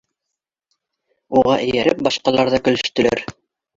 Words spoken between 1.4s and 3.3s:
Уға эйәреп башҡалар ҙа көлөштөләр.